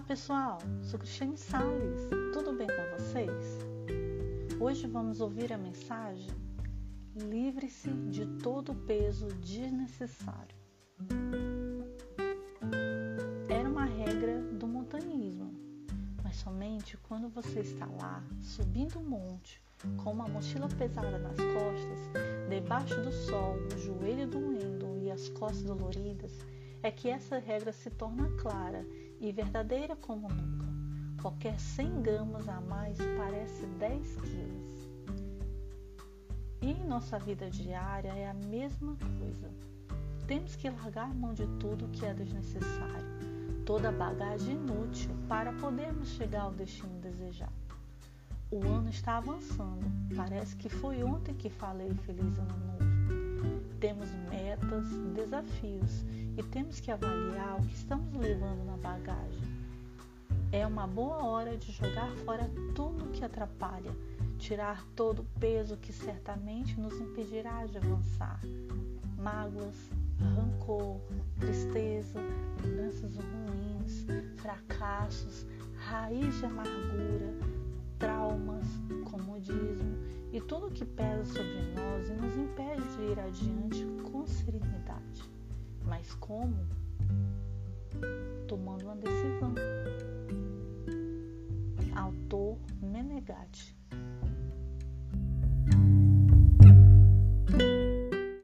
pessoal, 0.00 0.58
sou 0.82 0.98
Cristiane 0.98 1.36
Salles, 1.36 2.08
tudo 2.32 2.52
bem 2.52 2.66
com 2.66 2.98
vocês? 2.98 3.56
Hoje 4.58 4.88
vamos 4.88 5.20
ouvir 5.20 5.52
a 5.52 5.56
mensagem 5.56 6.28
Livre-se 7.14 7.88
de 8.08 8.26
todo 8.42 8.74
peso 8.74 9.28
desnecessário. 9.28 10.56
Era 13.48 13.68
uma 13.68 13.84
regra 13.84 14.40
do 14.58 14.66
montanhismo, 14.66 15.54
mas 16.20 16.34
somente 16.34 16.96
quando 16.96 17.28
você 17.28 17.60
está 17.60 17.86
lá, 17.86 18.24
subindo 18.40 18.98
um 18.98 19.08
monte, 19.08 19.62
com 20.02 20.10
uma 20.10 20.26
mochila 20.26 20.68
pesada 20.68 21.16
nas 21.16 21.36
costas, 21.36 22.10
debaixo 22.48 23.00
do 23.02 23.12
sol, 23.12 23.54
o 23.72 23.78
joelho 23.78 24.26
doendo 24.26 24.98
e 24.98 25.12
as 25.12 25.28
costas 25.28 25.62
doloridas, 25.62 26.36
é 26.82 26.90
que 26.90 27.08
essa 27.08 27.38
regra 27.38 27.72
se 27.72 27.90
torna 27.90 28.28
clara 28.40 28.86
e 29.20 29.30
verdadeira 29.32 29.94
como 29.96 30.28
nunca. 30.28 30.66
Qualquer 31.20 31.58
100 31.60 32.02
gramas 32.02 32.48
a 32.48 32.60
mais 32.60 32.96
parece 33.18 33.66
10 33.66 34.16
quilos. 34.16 34.90
E 36.62 36.70
em 36.70 36.86
nossa 36.86 37.18
vida 37.18 37.50
diária 37.50 38.08
é 38.08 38.28
a 38.28 38.34
mesma 38.34 38.96
coisa. 39.18 39.50
Temos 40.26 40.56
que 40.56 40.70
largar 40.70 41.14
mão 41.14 41.34
de 41.34 41.46
tudo 41.58 41.88
que 41.88 42.06
é 42.06 42.14
desnecessário, 42.14 43.64
toda 43.66 43.90
bagagem 43.90 44.54
inútil 44.54 45.10
para 45.28 45.52
podermos 45.54 46.08
chegar 46.10 46.42
ao 46.42 46.52
destino 46.52 46.98
desejado. 47.00 47.52
O 48.50 48.66
ano 48.66 48.88
está 48.88 49.18
avançando. 49.18 49.84
Parece 50.16 50.56
que 50.56 50.68
foi 50.68 51.02
ontem 51.02 51.34
que 51.34 51.48
falei 51.48 51.94
Feliz 51.94 52.38
Ano 52.38 52.58
Novo. 52.58 52.99
Temos 53.78 54.10
metas, 54.30 54.84
desafios 55.14 56.04
e 56.36 56.42
temos 56.42 56.80
que 56.80 56.90
avaliar 56.90 57.58
o 57.58 57.66
que 57.66 57.74
estamos 57.74 58.14
levando 58.14 58.64
na 58.64 58.76
bagagem. 58.76 59.60
É 60.52 60.66
uma 60.66 60.86
boa 60.86 61.24
hora 61.24 61.56
de 61.56 61.70
jogar 61.72 62.10
fora 62.24 62.50
tudo 62.74 63.10
que 63.12 63.24
atrapalha, 63.24 63.94
tirar 64.38 64.84
todo 64.96 65.20
o 65.20 65.40
peso 65.40 65.76
que 65.76 65.92
certamente 65.92 66.78
nos 66.78 66.94
impedirá 67.00 67.66
de 67.66 67.78
avançar. 67.78 68.40
Mágoas, 69.16 69.76
rancor, 70.34 71.00
tristeza, 71.38 72.20
lembranças 72.62 73.16
ruins, 73.16 74.06
fracassos, 74.36 75.46
raiz 75.76 76.38
de 76.38 76.46
amargura, 76.46 77.34
traumas, 77.98 78.66
comodismo 79.04 79.96
e 80.32 80.40
tudo 80.40 80.70
que 80.70 80.84
pesa 80.84 81.24
sobre 81.24 81.62
nós 81.74 81.79
adiante 83.30 83.86
com 84.10 84.26
serenidade. 84.26 85.22
Mas 85.84 86.12
como? 86.14 86.66
Tomando 88.48 88.82
uma 88.86 88.96
decisão. 88.96 89.54
Autor 91.94 92.58
Menegatti 92.82 93.79